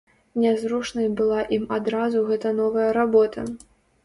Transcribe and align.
Нязручнай 0.43 1.09
была 1.19 1.41
ім 1.57 1.67
адразу 1.77 2.25
гэтая 2.31 2.55
новая 2.63 2.89
работа. 2.99 3.47